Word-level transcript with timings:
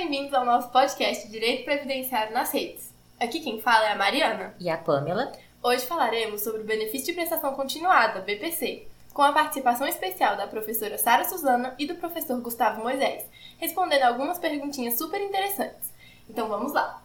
bem-vindos 0.00 0.32
ao 0.32 0.46
nosso 0.46 0.70
podcast 0.70 1.28
Direito 1.28 1.62
Previdenciário 1.62 2.32
nas 2.32 2.50
Redes. 2.50 2.90
Aqui 3.20 3.38
quem 3.38 3.60
fala 3.60 3.86
é 3.86 3.92
a 3.92 3.96
Mariana. 3.96 4.54
E 4.58 4.70
a 4.70 4.78
Pamela. 4.78 5.30
Hoje 5.62 5.84
falaremos 5.84 6.40
sobre 6.40 6.62
o 6.62 6.64
benefício 6.64 7.08
de 7.08 7.12
prestação 7.12 7.52
continuada, 7.52 8.22
BPC, 8.22 8.86
com 9.12 9.20
a 9.20 9.30
participação 9.30 9.86
especial 9.86 10.38
da 10.38 10.46
professora 10.46 10.96
Sara 10.96 11.28
Suzana 11.28 11.74
e 11.78 11.86
do 11.86 11.96
professor 11.96 12.40
Gustavo 12.40 12.82
Moisés, 12.82 13.24
respondendo 13.58 14.04
algumas 14.04 14.38
perguntinhas 14.38 14.96
super 14.96 15.20
interessantes. 15.20 15.92
Então 16.30 16.48
vamos 16.48 16.72
lá! 16.72 17.02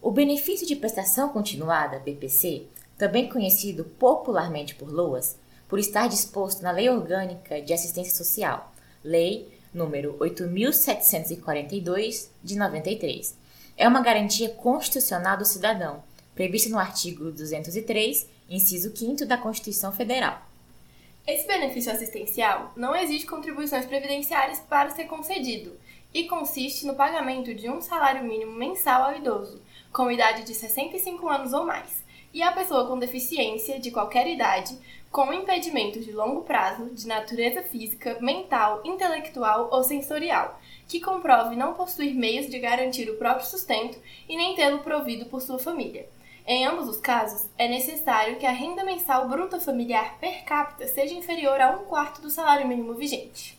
O 0.00 0.10
benefício 0.10 0.66
de 0.66 0.74
prestação 0.74 1.28
continuada, 1.28 1.98
BPC, 1.98 2.66
também 2.96 3.28
conhecido 3.28 3.84
popularmente 3.84 4.74
por 4.74 4.90
LOAS, 4.90 5.38
por 5.68 5.78
estar 5.78 6.08
disposto 6.08 6.62
na 6.62 6.70
Lei 6.70 6.88
Orgânica 6.88 7.60
de 7.60 7.74
Assistência 7.74 8.16
Social, 8.16 8.72
Lei 9.04 9.52
número 9.72 10.16
8742 10.20 12.30
de 12.42 12.56
93. 12.56 13.36
É 13.76 13.88
uma 13.88 14.02
garantia 14.02 14.50
constitucional 14.50 15.36
do 15.36 15.44
cidadão, 15.44 16.02
prevista 16.34 16.68
no 16.68 16.78
artigo 16.78 17.30
203, 17.30 18.28
inciso 18.48 18.94
5 18.94 19.24
da 19.24 19.38
Constituição 19.38 19.92
Federal. 19.92 20.42
Esse 21.26 21.46
benefício 21.46 21.92
assistencial 21.92 22.72
não 22.76 22.96
exige 22.96 23.26
contribuições 23.26 23.86
previdenciárias 23.86 24.58
para 24.60 24.90
ser 24.90 25.04
concedido 25.04 25.72
e 26.12 26.24
consiste 26.24 26.84
no 26.84 26.94
pagamento 26.94 27.54
de 27.54 27.70
um 27.70 27.80
salário 27.80 28.24
mínimo 28.24 28.52
mensal 28.52 29.04
ao 29.04 29.16
idoso, 29.16 29.62
com 29.92 30.10
idade 30.10 30.44
de 30.44 30.52
65 30.52 31.28
anos 31.28 31.52
ou 31.52 31.64
mais, 31.64 32.02
e 32.34 32.42
à 32.42 32.52
pessoa 32.52 32.86
com 32.86 32.98
deficiência 32.98 33.78
de 33.78 33.90
qualquer 33.90 34.26
idade, 34.26 34.76
com 35.12 35.32
impedimentos 35.32 36.04
de 36.04 36.10
longo 36.10 36.42
prazo, 36.42 36.90
de 36.90 37.06
natureza 37.06 37.62
física, 37.62 38.18
mental, 38.20 38.80
intelectual 38.84 39.68
ou 39.70 39.84
sensorial, 39.84 40.60
que 40.88 40.98
comprove 40.98 41.54
não 41.54 41.74
possuir 41.74 42.14
meios 42.14 42.48
de 42.48 42.58
garantir 42.58 43.08
o 43.08 43.16
próprio 43.16 43.46
sustento 43.46 43.96
e 44.28 44.36
nem 44.36 44.56
tê-lo 44.56 44.80
provido 44.80 45.26
por 45.26 45.40
sua 45.40 45.58
família 45.58 46.08
em 46.46 46.66
ambos 46.66 46.88
os 46.88 46.96
casos, 46.96 47.46
é 47.56 47.68
necessário 47.68 48.36
que 48.36 48.46
a 48.46 48.50
renda 48.50 48.84
mensal 48.84 49.28
bruta 49.28 49.60
familiar 49.60 50.18
per 50.18 50.44
capita 50.44 50.88
seja 50.88 51.14
inferior 51.14 51.60
a 51.60 51.70
um 51.70 51.84
quarto 51.84 52.20
do 52.20 52.30
salário 52.30 52.66
mínimo 52.66 52.94
vigente. 52.94 53.58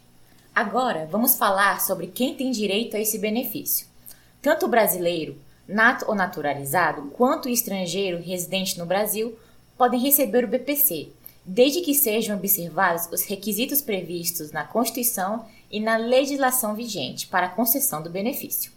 Agora, 0.54 1.08
vamos 1.10 1.36
falar 1.36 1.80
sobre 1.80 2.08
quem 2.08 2.36
tem 2.36 2.52
direito 2.52 2.98
a 2.98 3.00
esse 3.00 3.18
benefício. 3.18 3.88
Tanto 4.42 4.66
o 4.66 4.70
brasileiro, 4.70 5.38
nato 5.66 6.06
ou 6.08 6.14
naturalizado, 6.14 7.10
quanto 7.12 7.46
o 7.46 7.50
estrangeiro 7.50 8.22
residente 8.22 8.78
no 8.78 8.86
Brasil 8.86 9.38
podem 9.78 10.00
receber 10.00 10.44
o 10.44 10.48
BPC, 10.48 11.10
desde 11.46 11.82
que 11.82 11.94
sejam 11.94 12.38
observados 12.38 13.08
os 13.12 13.24
requisitos 13.24 13.82
previstos 13.82 14.52
na 14.52 14.66
Constituição 14.66 15.46
e 15.70 15.80
na 15.80 15.98
legislação 15.98 16.76
vigente 16.76 17.28
para 17.28 17.48
a 17.48 17.50
concessão 17.50 18.02
do 18.02 18.10
benefício. 18.10 18.72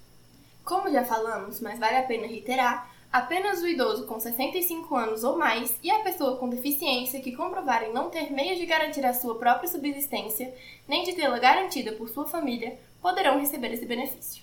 Como 0.64 0.90
já 0.90 1.04
falamos, 1.04 1.60
mas 1.60 1.78
vale 1.78 1.96
a 1.96 2.02
pena 2.02 2.26
reiterar, 2.26 2.90
Apenas 3.16 3.62
o 3.62 3.66
idoso 3.66 4.04
com 4.04 4.20
65 4.20 4.94
anos 4.94 5.24
ou 5.24 5.38
mais 5.38 5.78
e 5.82 5.90
a 5.90 6.00
pessoa 6.00 6.36
com 6.36 6.50
deficiência 6.50 7.20
que 7.20 7.34
comprovarem 7.34 7.90
não 7.90 8.10
ter 8.10 8.30
meios 8.30 8.58
de 8.58 8.66
garantir 8.66 9.06
a 9.06 9.14
sua 9.14 9.38
própria 9.38 9.70
subsistência, 9.70 10.52
nem 10.86 11.02
de 11.02 11.14
tê-la 11.14 11.38
garantida 11.38 11.92
por 11.92 12.10
sua 12.10 12.26
família, 12.26 12.78
poderão 13.00 13.40
receber 13.40 13.72
esse 13.72 13.86
benefício. 13.86 14.42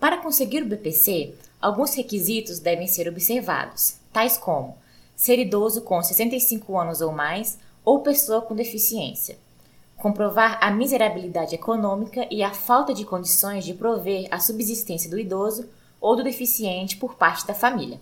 Para 0.00 0.16
conseguir 0.16 0.62
o 0.62 0.66
BPC, 0.66 1.34
alguns 1.60 1.94
requisitos 1.94 2.58
devem 2.58 2.86
ser 2.86 3.06
observados, 3.06 3.98
tais 4.12 4.38
como 4.38 4.78
ser 5.16 5.38
idoso 5.38 5.82
com 5.82 6.02
65 6.02 6.78
anos 6.78 7.00
ou 7.00 7.12
mais 7.12 7.58
ou 7.84 8.00
pessoa 8.00 8.42
com 8.42 8.54
deficiência, 8.54 9.38
comprovar 9.96 10.58
a 10.60 10.70
miserabilidade 10.70 11.54
econômica 11.54 12.26
e 12.30 12.42
a 12.42 12.52
falta 12.52 12.92
de 12.92 13.04
condições 13.04 13.64
de 13.64 13.74
prover 13.74 14.26
a 14.30 14.38
subsistência 14.38 15.10
do 15.10 15.18
idoso 15.18 15.68
ou 16.00 16.16
do 16.16 16.24
deficiente 16.24 16.96
por 16.96 17.14
parte 17.14 17.46
da 17.46 17.54
família. 17.54 18.00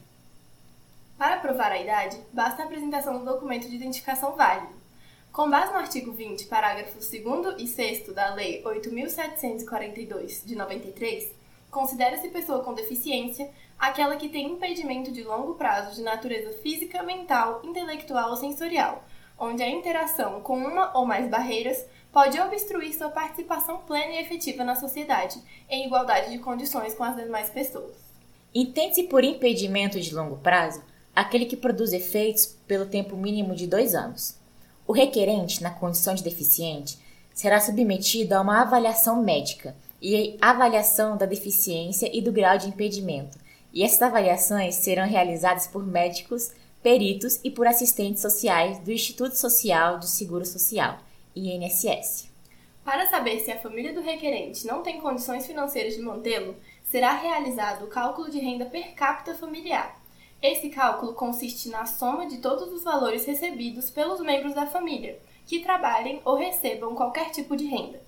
Para 1.18 1.36
provar 1.38 1.70
a 1.70 1.80
idade, 1.80 2.18
basta 2.32 2.62
a 2.62 2.64
apresentação 2.64 3.18
do 3.18 3.24
documento 3.24 3.68
de 3.68 3.76
identificação 3.76 4.34
válido. 4.34 4.72
Com 5.32 5.48
base 5.48 5.72
no 5.72 5.78
artigo 5.78 6.12
20, 6.12 6.46
parágrafos 6.46 7.08
2 7.08 7.60
e 7.60 7.66
6 7.66 8.12
da 8.12 8.34
Lei 8.34 8.62
8.742 8.64 10.44
de 10.44 10.56
93, 10.56 11.30
considera-se 11.72 12.28
pessoa 12.28 12.62
com 12.62 12.74
deficiência 12.74 13.50
aquela 13.78 14.14
que 14.16 14.28
tem 14.28 14.52
impedimento 14.52 15.10
de 15.10 15.24
longo 15.24 15.54
prazo 15.54 15.96
de 15.96 16.02
natureza 16.02 16.52
física, 16.58 17.02
mental, 17.02 17.62
intelectual 17.64 18.30
ou 18.30 18.36
sensorial, 18.36 19.02
onde 19.38 19.62
a 19.62 19.68
interação 19.68 20.42
com 20.42 20.56
uma 20.58 20.96
ou 20.96 21.06
mais 21.06 21.28
barreiras 21.28 21.84
pode 22.12 22.38
obstruir 22.38 22.92
sua 22.92 23.08
participação 23.08 23.78
plena 23.78 24.12
e 24.12 24.20
efetiva 24.20 24.62
na 24.62 24.76
sociedade, 24.76 25.40
em 25.68 25.86
igualdade 25.86 26.30
de 26.30 26.38
condições 26.38 26.94
com 26.94 27.04
as 27.04 27.16
demais 27.16 27.48
pessoas. 27.48 27.96
Entende-se 28.54 29.04
por 29.04 29.24
impedimento 29.24 29.98
de 29.98 30.14
longo 30.14 30.36
prazo 30.36 30.82
aquele 31.16 31.46
que 31.46 31.56
produz 31.56 31.94
efeitos 31.94 32.46
pelo 32.66 32.84
tempo 32.84 33.16
mínimo 33.16 33.54
de 33.54 33.66
dois 33.66 33.94
anos. 33.94 34.38
O 34.86 34.92
requerente, 34.92 35.62
na 35.62 35.70
condição 35.70 36.14
de 36.14 36.22
deficiente, 36.22 36.98
será 37.32 37.58
submetido 37.60 38.34
a 38.34 38.42
uma 38.42 38.60
avaliação 38.60 39.22
médica 39.22 39.74
e 40.02 40.36
avaliação 40.40 41.16
da 41.16 41.24
deficiência 41.24 42.10
e 42.12 42.20
do 42.20 42.32
grau 42.32 42.58
de 42.58 42.66
impedimento, 42.68 43.38
e 43.72 43.84
essas 43.84 44.02
avaliações 44.02 44.74
serão 44.74 45.06
realizadas 45.06 45.68
por 45.68 45.86
médicos, 45.86 46.50
peritos 46.82 47.38
e 47.44 47.50
por 47.50 47.66
assistentes 47.68 48.20
sociais 48.20 48.80
do 48.80 48.90
Instituto 48.90 49.36
Social 49.36 50.00
do 50.00 50.06
Seguro 50.06 50.44
Social 50.44 50.98
INSS. 51.36 52.30
Para 52.84 53.08
saber 53.08 53.38
se 53.40 53.52
a 53.52 53.60
família 53.60 53.94
do 53.94 54.00
requerente 54.00 54.66
não 54.66 54.82
tem 54.82 55.00
condições 55.00 55.46
financeiras 55.46 55.94
de 55.94 56.02
mantê-lo, 56.02 56.56
será 56.82 57.12
realizado 57.12 57.84
o 57.84 57.88
cálculo 57.88 58.28
de 58.28 58.40
renda 58.40 58.66
per 58.66 58.94
capita 58.94 59.34
familiar. 59.34 60.02
Esse 60.42 60.68
cálculo 60.68 61.14
consiste 61.14 61.68
na 61.68 61.86
soma 61.86 62.26
de 62.26 62.38
todos 62.38 62.72
os 62.72 62.82
valores 62.82 63.24
recebidos 63.24 63.88
pelos 63.88 64.20
membros 64.20 64.52
da 64.52 64.66
família 64.66 65.16
que 65.46 65.60
trabalhem 65.60 66.20
ou 66.24 66.34
recebam 66.34 66.96
qualquer 66.96 67.30
tipo 67.30 67.56
de 67.56 67.66
renda. 67.66 68.01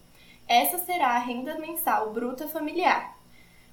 Essa 0.47 0.79
será 0.79 1.09
a 1.09 1.19
renda 1.19 1.59
mensal 1.59 2.13
bruta 2.13 2.47
familiar, 2.49 3.17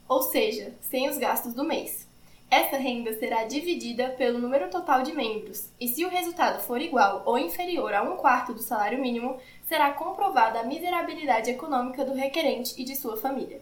ou 0.07 0.21
seja, 0.21 0.73
sem 0.81 1.09
os 1.09 1.17
gastos 1.17 1.53
do 1.53 1.63
mês. 1.63 2.07
Essa 2.49 2.77
renda 2.77 3.13
será 3.17 3.45
dividida 3.45 4.09
pelo 4.09 4.39
número 4.39 4.69
total 4.69 5.03
de 5.03 5.13
membros, 5.13 5.69
e 5.79 5.87
se 5.87 6.03
o 6.03 6.09
resultado 6.09 6.61
for 6.61 6.81
igual 6.81 7.23
ou 7.25 7.37
inferior 7.37 7.93
a 7.93 8.03
um 8.03 8.17
quarto 8.17 8.53
do 8.53 8.61
salário 8.61 9.01
mínimo, 9.01 9.37
será 9.67 9.91
comprovada 9.93 10.59
a 10.59 10.63
miserabilidade 10.63 11.49
econômica 11.49 12.03
do 12.03 12.13
requerente 12.13 12.73
e 12.77 12.83
de 12.83 12.95
sua 12.95 13.15
família. 13.15 13.61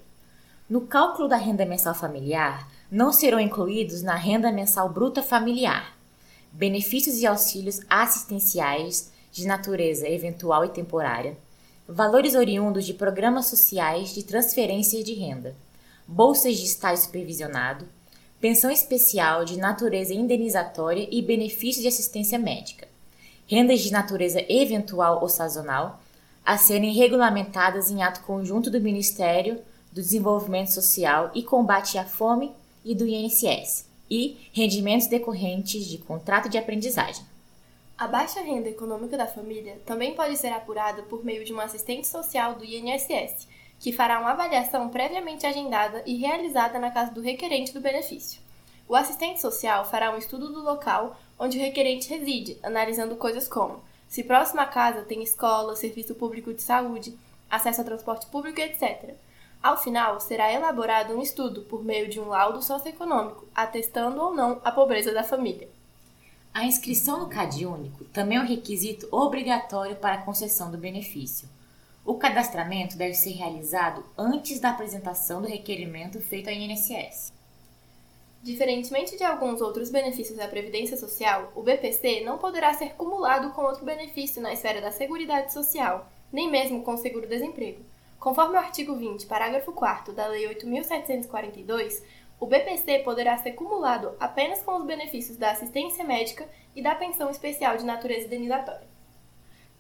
No 0.70 0.82
cálculo 0.82 1.28
da 1.28 1.38
renda 1.38 1.66
mensal 1.66 1.94
familiar, 1.94 2.68
não 2.92 3.12
serão 3.12 3.40
incluídos 3.40 4.02
na 4.02 4.16
renda 4.16 4.52
mensal 4.52 4.90
bruta 4.90 5.22
familiar 5.22 6.00
benefícios 6.52 7.18
e 7.18 7.28
auxílios 7.28 7.82
assistenciais 7.90 9.12
de 9.32 9.46
natureza 9.46 10.08
eventual 10.08 10.66
e 10.66 10.70
temporária, 10.70 11.38
valores 11.92 12.36
oriundos 12.36 12.86
de 12.86 12.94
programas 12.94 13.48
sociais 13.48 14.14
de 14.14 14.22
transferência 14.22 15.04
de 15.04 15.16
renda, 15.16 15.56
bolsas 16.08 16.56
de 16.56 16.66
estágio 16.66 17.04
supervisionado, 17.06 17.88
pensão 18.40 18.70
especial 18.70 19.44
de 19.44 19.58
natureza 19.58 20.14
indenizatória 20.14 21.08
e 21.12 21.20
benefício 21.20 21.82
de 21.82 21.88
assistência 21.88 22.38
médica, 22.38 22.88
rendas 23.48 23.82
de 23.82 23.92
natureza 23.92 24.40
eventual 24.48 25.20
ou 25.20 25.28
sazonal, 25.28 26.00
a 26.46 26.60
serem 26.60 26.94
regulamentadas 26.94 27.90
em 27.90 28.04
ato 28.04 28.22
conjunto 28.22 28.70
do 28.70 28.80
Ministério 28.80 29.60
do 29.92 30.00
Desenvolvimento 30.00 30.72
Social 30.72 31.32
e 31.34 31.42
Combate 31.42 31.98
à 31.98 32.06
Fome 32.06 32.52
e 32.86 32.94
do 32.94 33.08
INSS, 33.08 33.86
e 34.08 34.38
rendimentos 34.54 35.08
decorrentes 35.08 35.86
de 35.86 35.98
contrato 35.98 36.50
de 36.50 36.58
aprendizagem. 36.58 37.26
A 38.00 38.08
baixa 38.08 38.40
renda 38.40 38.70
econômica 38.70 39.18
da 39.18 39.28
família 39.28 39.78
também 39.86 40.16
pode 40.16 40.38
ser 40.38 40.54
apurada 40.54 41.04
por 41.04 41.22
meio 41.22 41.44
de 41.44 41.54
um 41.54 41.60
assistente 41.60 42.08
social 42.08 42.56
do 42.56 42.64
INSS, 42.64 43.46
que 43.78 43.92
fará 43.92 44.22
uma 44.22 44.32
avaliação 44.32 44.88
previamente 44.88 45.46
agendada 45.46 46.02
e 46.06 46.16
realizada 46.16 46.80
na 46.80 46.92
casa 46.92 47.12
do 47.12 47.20
requerente 47.20 47.74
do 47.74 47.82
benefício. 47.82 48.40
O 48.88 48.96
assistente 48.96 49.42
social 49.42 49.84
fará 49.84 50.12
um 50.12 50.18
estudo 50.18 50.48
do 50.48 50.62
local 50.62 51.18
onde 51.38 51.58
o 51.58 51.62
requerente 51.62 52.08
reside, 52.08 52.58
analisando 52.64 53.18
coisas 53.18 53.50
como 53.50 53.84
se 54.08 54.24
próxima 54.24 54.62
à 54.62 54.66
casa 54.66 55.02
tem 55.02 55.22
escola, 55.22 55.76
serviço 55.76 56.16
público 56.16 56.54
de 56.54 56.62
saúde, 56.62 57.20
acesso 57.52 57.82
a 57.82 57.84
transporte 57.84 58.28
público, 58.28 58.62
etc. 58.62 59.14
Ao 59.62 59.76
final, 59.76 60.22
será 60.22 60.50
elaborado 60.54 61.14
um 61.14 61.22
estudo 61.22 61.64
por 61.64 61.84
meio 61.84 62.08
de 62.08 62.18
um 62.18 62.30
laudo 62.30 62.62
socioeconômico, 62.62 63.46
atestando 63.54 64.22
ou 64.22 64.34
não 64.34 64.62
a 64.64 64.72
pobreza 64.72 65.12
da 65.12 65.22
família. 65.22 65.68
A 66.60 66.66
inscrição 66.66 67.22
no 67.22 67.30
CAD 67.30 67.66
único 67.66 68.04
também 68.04 68.38
é 68.38 68.42
um 68.42 68.46
requisito 68.46 69.08
obrigatório 69.12 69.96
para 69.96 70.16
a 70.16 70.22
concessão 70.24 70.70
do 70.70 70.78
benefício. 70.78 71.48
O 72.04 72.16
cadastramento 72.16 72.98
deve 72.98 73.14
ser 73.14 73.30
realizado 73.30 74.04
antes 74.18 74.60
da 74.60 74.72
apresentação 74.72 75.42
do 75.42 75.48
requerimento 75.48 76.20
feito 76.20 76.50
ao 76.50 76.54
INSS. 76.54 77.32
Diferentemente 78.44 79.16
de 79.16 79.24
alguns 79.24 79.62
outros 79.62 79.90
benefícios 79.90 80.38
da 80.38 80.50
Previdência 80.50 80.98
Social, 80.98 81.50
o 81.56 81.64
BPC 81.64 82.26
não 82.26 82.38
poderá 82.38 82.74
ser 82.74 82.90
cumulado 82.96 83.52
com 83.52 83.62
outro 83.62 83.86
benefício 83.86 84.42
na 84.42 84.52
esfera 84.52 84.82
da 84.82 84.92
Seguridade 84.92 85.54
Social, 85.54 86.12
nem 86.30 86.52
mesmo 86.52 86.84
com 86.84 86.94
o 86.94 86.98
seguro-desemprego. 86.98 87.86
Conforme 88.20 88.56
o 88.56 88.60
artigo 88.60 88.98
20, 88.98 89.28
parágrafo 89.28 89.72
4 89.72 90.12
da 90.12 90.28
Lei 90.28 90.46
8.742, 90.54 92.04
o 92.40 92.46
BPC 92.46 93.00
poderá 93.00 93.38
ser 93.38 93.52
cumulado 93.52 94.14
apenas 94.20 94.62
com 94.62 94.78
os 94.78 94.86
benefícios 94.86 95.38
da 95.38 95.52
assistência 95.52 96.04
médica 96.04 96.48
e 96.76 96.82
da 96.82 96.96
pensão 96.96 97.30
especial 97.30 97.78
de 97.78 97.84
natureza 97.84 98.28
indenizatória. 98.28 98.88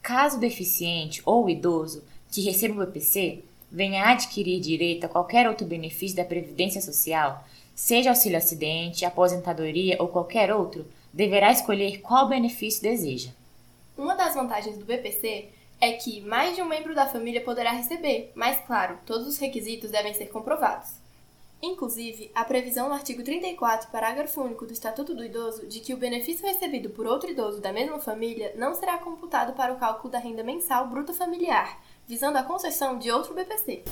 Caso 0.01 0.37
o 0.37 0.39
deficiente 0.39 1.21
ou 1.25 1.49
idoso 1.49 2.03
que 2.31 2.41
receba 2.41 2.73
o 2.73 2.85
BPC 2.85 3.43
venha 3.71 4.03
a 4.03 4.11
adquirir 4.11 4.59
direito 4.59 5.05
a 5.05 5.09
qualquer 5.09 5.47
outro 5.47 5.65
benefício 5.65 6.17
da 6.17 6.25
Previdência 6.25 6.81
Social, 6.81 7.43
seja 7.75 8.09
auxílio 8.09 8.37
acidente, 8.37 9.05
aposentadoria 9.05 9.97
ou 9.99 10.07
qualquer 10.07 10.53
outro, 10.53 10.85
deverá 11.13 11.51
escolher 11.51 12.01
qual 12.01 12.27
benefício 12.27 12.81
deseja. 12.81 13.31
Uma 13.97 14.15
das 14.15 14.33
vantagens 14.33 14.77
do 14.77 14.85
BPC 14.85 15.49
é 15.79 15.93
que 15.93 16.21
mais 16.21 16.55
de 16.55 16.61
um 16.61 16.65
membro 16.65 16.93
da 16.93 17.07
família 17.07 17.41
poderá 17.41 17.71
receber, 17.71 18.31
mas, 18.35 18.59
claro, 18.65 18.97
todos 19.05 19.27
os 19.27 19.37
requisitos 19.37 19.91
devem 19.91 20.13
ser 20.13 20.27
comprovados. 20.27 20.89
Inclusive, 21.61 22.31
a 22.33 22.45
previsão 22.45 22.87
no 22.87 22.93
artigo 22.93 23.21
34, 23.21 23.89
parágrafo 23.91 24.41
único 24.41 24.65
do 24.65 24.71
Estatuto 24.71 25.13
do 25.13 25.25
Idoso, 25.25 25.67
de 25.67 25.81
que 25.81 25.93
o 25.93 25.97
benefício 25.97 26.45
recebido 26.45 26.89
por 26.89 27.05
outro 27.05 27.29
idoso 27.29 27.59
da 27.59 27.73
mesma 27.73 27.99
família 27.99 28.53
não 28.55 28.73
será 28.73 28.97
computado 28.97 29.53
para 29.53 29.73
o 29.73 29.77
cálculo 29.77 30.09
da 30.09 30.19
renda 30.19 30.41
mensal 30.41 30.87
bruta 30.87 31.13
familiar, 31.13 31.83
visando 32.07 32.37
a 32.37 32.43
concessão 32.43 32.97
de 32.97 33.11
outro 33.11 33.33
BPC. 33.33 33.83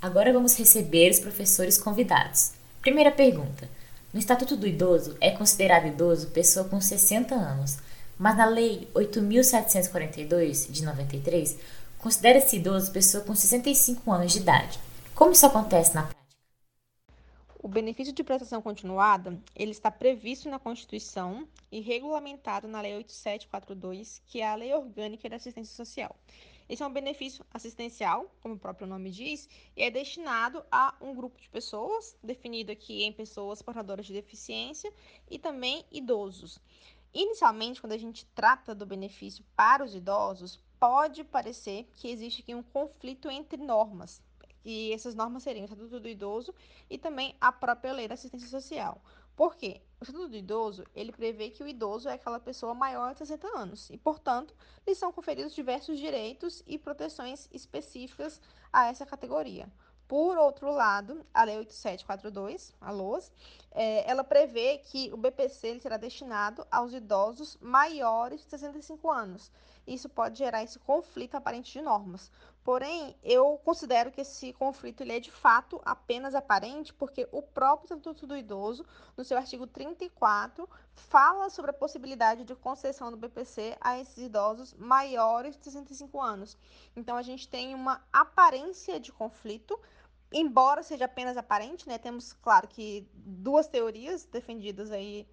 Agora 0.00 0.30
vamos 0.30 0.58
receber 0.58 1.10
os 1.10 1.18
professores 1.18 1.78
convidados. 1.78 2.52
Primeira 2.82 3.10
pergunta: 3.10 3.66
No 4.12 4.20
Estatuto 4.20 4.56
do 4.56 4.66
Idoso 4.66 5.16
é 5.22 5.30
considerado 5.30 5.86
idoso 5.86 6.28
pessoa 6.28 6.68
com 6.68 6.78
60 6.78 7.34
anos, 7.34 7.78
mas 8.18 8.36
na 8.36 8.44
Lei 8.44 8.86
8.742 8.94 10.70
de 10.70 10.84
93 10.84 11.56
considera-se 11.98 12.56
idoso 12.56 12.92
pessoa 12.92 13.24
com 13.24 13.34
65 13.34 14.12
anos 14.12 14.32
de 14.32 14.38
idade. 14.38 14.78
Como 15.14 15.32
isso 15.32 15.46
acontece 15.46 15.94
na 15.94 16.02
prática? 16.02 16.25
O 17.66 17.68
benefício 17.68 18.12
de 18.12 18.22
prestação 18.22 18.62
continuada, 18.62 19.42
ele 19.52 19.72
está 19.72 19.90
previsto 19.90 20.48
na 20.48 20.56
Constituição 20.56 21.48
e 21.72 21.80
regulamentado 21.80 22.68
na 22.68 22.80
Lei 22.80 22.94
8742, 22.94 24.22
que 24.24 24.40
é 24.40 24.46
a 24.46 24.54
Lei 24.54 24.72
Orgânica 24.72 25.28
da 25.28 25.34
Assistência 25.34 25.74
Social. 25.74 26.14
Esse 26.68 26.84
é 26.84 26.86
um 26.86 26.92
benefício 26.92 27.44
assistencial, 27.52 28.32
como 28.40 28.54
o 28.54 28.58
próprio 28.58 28.86
nome 28.86 29.10
diz, 29.10 29.48
e 29.76 29.82
é 29.82 29.90
destinado 29.90 30.64
a 30.70 30.94
um 31.00 31.12
grupo 31.12 31.40
de 31.40 31.50
pessoas, 31.50 32.16
definido 32.22 32.70
aqui 32.70 33.02
em 33.02 33.12
pessoas 33.12 33.60
portadoras 33.62 34.06
de 34.06 34.12
deficiência 34.12 34.92
e 35.28 35.36
também 35.36 35.84
idosos. 35.90 36.60
Inicialmente, 37.12 37.80
quando 37.80 37.94
a 37.94 37.98
gente 37.98 38.26
trata 38.26 38.76
do 38.76 38.86
benefício 38.86 39.44
para 39.56 39.84
os 39.84 39.92
idosos, 39.92 40.60
pode 40.78 41.24
parecer 41.24 41.90
que 41.96 42.06
existe 42.06 42.42
aqui 42.42 42.54
um 42.54 42.62
conflito 42.62 43.28
entre 43.28 43.60
normas, 43.60 44.22
e 44.66 44.92
essas 44.92 45.14
normas 45.14 45.44
seriam 45.44 45.62
o 45.62 45.64
Estatuto 45.66 46.00
do 46.00 46.08
Idoso 46.08 46.52
e 46.90 46.98
também 46.98 47.36
a 47.40 47.52
própria 47.52 47.92
Lei 47.92 48.08
da 48.08 48.14
Assistência 48.14 48.48
Social. 48.48 49.00
Por 49.36 49.54
quê? 49.54 49.80
O 50.00 50.02
Estatuto 50.02 50.28
do 50.28 50.36
Idoso, 50.36 50.84
ele 50.92 51.12
prevê 51.12 51.50
que 51.50 51.62
o 51.62 51.68
idoso 51.68 52.08
é 52.08 52.14
aquela 52.14 52.40
pessoa 52.40 52.74
maior 52.74 53.12
de 53.12 53.18
60 53.18 53.46
anos 53.56 53.88
e, 53.90 53.96
portanto, 53.96 54.52
lhe 54.84 54.94
são 54.94 55.12
conferidos 55.12 55.54
diversos 55.54 56.00
direitos 56.00 56.64
e 56.66 56.76
proteções 56.78 57.48
específicas 57.52 58.40
a 58.72 58.86
essa 58.86 59.06
categoria. 59.06 59.70
Por 60.08 60.36
outro 60.36 60.70
lado, 60.70 61.24
a 61.34 61.44
Lei 61.44 61.58
8742, 61.58 62.74
a 62.80 62.90
LOAS, 62.90 63.30
é, 63.72 64.08
ela 64.08 64.24
prevê 64.24 64.78
que 64.78 65.12
o 65.12 65.16
BPC 65.16 65.80
será 65.80 65.96
destinado 65.96 66.66
aos 66.70 66.92
idosos 66.92 67.56
maiores 67.60 68.40
de 68.40 68.46
65 68.46 69.10
anos. 69.10 69.50
Isso 69.86 70.08
pode 70.08 70.38
gerar 70.38 70.62
esse 70.62 70.78
conflito 70.78 71.36
aparente 71.36 71.72
de 71.72 71.82
normas. 71.82 72.30
Porém, 72.66 73.14
eu 73.22 73.60
considero 73.64 74.10
que 74.10 74.22
esse 74.22 74.52
conflito 74.52 75.00
ele 75.00 75.12
é 75.12 75.20
de 75.20 75.30
fato 75.30 75.80
apenas 75.84 76.34
aparente, 76.34 76.92
porque 76.92 77.28
o 77.30 77.40
próprio 77.40 77.84
Estatuto 77.84 78.26
do 78.26 78.36
Idoso, 78.36 78.84
no 79.16 79.24
seu 79.24 79.36
artigo 79.36 79.68
34, 79.68 80.68
fala 80.92 81.48
sobre 81.48 81.70
a 81.70 81.74
possibilidade 81.74 82.42
de 82.42 82.56
concessão 82.56 83.08
do 83.12 83.16
BPC 83.16 83.76
a 83.80 84.00
esses 84.00 84.18
idosos 84.18 84.74
maiores 84.74 85.56
de 85.56 85.62
65 85.62 86.20
anos. 86.20 86.58
Então, 86.96 87.16
a 87.16 87.22
gente 87.22 87.48
tem 87.48 87.72
uma 87.72 88.04
aparência 88.12 88.98
de 88.98 89.12
conflito, 89.12 89.78
embora 90.32 90.82
seja 90.82 91.04
apenas 91.04 91.36
aparente, 91.36 91.86
né? 91.86 91.98
Temos, 91.98 92.32
claro, 92.32 92.66
que 92.66 93.08
duas 93.14 93.68
teorias 93.68 94.24
defendidas 94.24 94.90
aí 94.90 95.24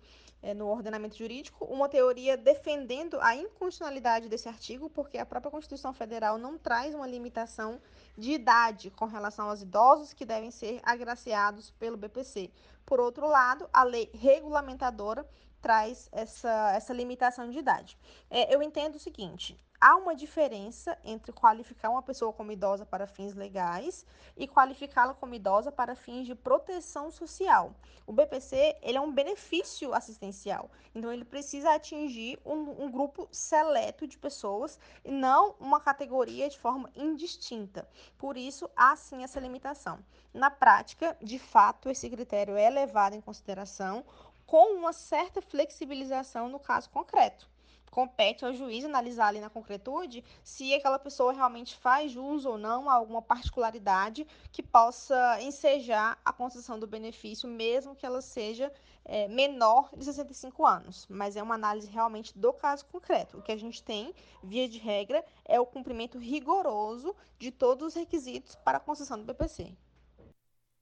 é, 0.44 0.54
no 0.54 0.68
ordenamento 0.68 1.18
jurídico, 1.18 1.64
uma 1.66 1.88
teoria 1.88 2.36
defendendo 2.36 3.18
a 3.22 3.34
inconstitucionalidade 3.34 4.28
desse 4.28 4.50
artigo, 4.50 4.90
porque 4.90 5.18
a 5.18 5.26
própria 5.26 5.50
Constituição 5.50 5.94
Federal 5.94 6.38
não 6.38 6.58
traz 6.58 6.94
uma 6.94 7.08
limitação 7.08 7.80
de 8.18 8.34
idade 8.34 8.92
com 8.92 9.06
relação 9.06 9.50
aos 9.50 9.62
idosos 9.62 10.14
que 10.14 10.26
devem 10.26 10.52
ser 10.52 10.82
agraciados 10.84 11.72
pelo 11.72 11.96
BPC. 11.96 12.52
Por 12.86 13.00
outro 13.00 13.26
lado, 13.26 13.70
a 13.72 13.84
lei 13.84 14.12
regulamentadora 14.14 15.26
traz 15.62 16.10
essa, 16.12 16.74
essa 16.76 16.94
limitação 16.94 17.50
de 17.50 17.58
idade. 17.58 17.98
É, 18.30 18.54
eu 18.54 18.62
entendo 18.62 18.96
o 18.96 19.00
seguinte: 19.00 19.58
há 19.84 19.98
uma 19.98 20.16
diferença 20.16 20.98
entre 21.04 21.34
qualificar 21.34 21.90
uma 21.90 22.02
pessoa 22.02 22.32
como 22.32 22.54
idosa 22.54 22.86
para 22.86 23.06
fins 23.06 23.34
legais 23.34 24.06
e 24.38 24.48
qualificá-la 24.48 25.14
como 25.14 25.36
idosa 25.36 25.74
para 25.74 25.94
fins 25.94 26.26
de 26.26 26.34
proteção 26.34 27.12
social. 27.12 27.76
O 28.08 28.14
BPC 28.14 28.78
ele 28.82 28.98
é 28.98 29.02
um 29.02 29.12
benefício 29.12 29.94
assistencial, 29.94 30.72
então 30.96 31.12
ele 31.12 31.26
precisa 31.26 31.74
atingir 31.74 32.40
um, 32.46 32.86
um 32.86 32.90
grupo 32.90 33.28
seleto 33.30 34.08
de 34.08 34.18
pessoas 34.18 34.80
e 35.04 35.12
não 35.12 35.54
uma 35.60 35.82
categoria 35.82 36.50
de 36.50 36.58
forma 36.58 36.90
indistinta. 36.96 37.86
Por 38.18 38.38
isso, 38.38 38.70
há 38.78 38.96
sim 38.96 39.22
essa 39.22 39.38
limitação. 39.38 40.00
Na 40.34 40.50
prática, 40.50 41.18
de 41.22 41.38
fato, 41.38 41.90
esse 41.90 42.10
critério 42.10 42.56
é 42.56 42.70
levado 42.70 43.16
em 43.16 43.22
consideração 43.22 44.06
com 44.46 44.78
uma 44.78 44.94
certa 44.94 45.42
flexibilização 45.42 46.48
no 46.48 46.60
caso 46.60 46.90
concreto 46.90 47.52
compete 47.94 48.44
ao 48.44 48.52
juiz 48.56 48.84
analisar 48.84 49.28
ali 49.28 49.40
na 49.40 49.52
concretude 49.52 50.24
se 50.44 50.74
aquela 50.74 50.98
pessoa 50.98 51.32
realmente 51.32 51.76
faz 51.76 52.12
jus 52.12 52.44
ou 52.44 52.58
não 52.58 52.90
a 52.90 52.94
alguma 52.96 53.22
particularidade 53.22 54.26
que 54.52 54.64
possa 54.64 55.40
ensejar 55.44 56.20
a 56.26 56.34
concessão 56.34 56.80
do 56.80 56.88
benefício, 56.88 57.48
mesmo 57.48 57.96
que 57.96 58.04
ela 58.04 58.20
seja 58.20 58.74
é, 59.06 59.28
menor 59.28 59.92
de 59.96 60.04
65 60.06 60.66
anos. 60.66 61.06
Mas 61.08 61.36
é 61.36 61.44
uma 61.44 61.54
análise 61.54 61.88
realmente 61.88 62.36
do 62.36 62.52
caso 62.52 62.84
concreto. 62.88 63.38
O 63.38 63.44
que 63.44 63.52
a 63.52 63.58
gente 63.58 63.84
tem, 63.84 64.16
via 64.44 64.68
de 64.68 64.80
regra, 64.80 65.24
é 65.46 65.60
o 65.60 65.66
cumprimento 65.66 66.18
rigoroso 66.18 67.16
de 67.38 67.52
todos 67.52 67.90
os 67.90 67.94
requisitos 67.94 68.56
para 68.56 68.80
a 68.80 68.82
concessão 68.82 69.20
do 69.20 69.24
BPC. 69.24 69.72